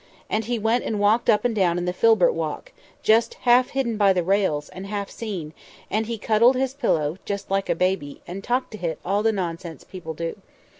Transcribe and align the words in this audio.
And 0.31 0.45
he 0.45 0.57
went 0.57 0.83
and 0.83 0.99
walked 0.99 1.29
up 1.29 1.45
and 1.45 1.53
down 1.53 1.77
in 1.77 1.85
the 1.85 1.93
Filbert 1.93 2.33
walk—just 2.33 3.35
half 3.45 3.69
hidden 3.69 3.97
by 3.97 4.13
the 4.13 4.23
rails, 4.23 4.69
and 4.69 4.87
half 4.87 5.11
seen; 5.11 5.53
and 5.91 6.07
he 6.07 6.17
cuddled 6.17 6.55
his 6.55 6.73
pillow, 6.73 7.19
just 7.23 7.51
like 7.51 7.69
a 7.69 7.75
baby, 7.75 8.19
and 8.25 8.43
talked 8.43 8.71
to 8.71 8.79
it 8.83 8.97
all 9.05 9.21
the 9.21 9.31
nonsense 9.31 9.83
people 9.83 10.15
do. 10.15 10.37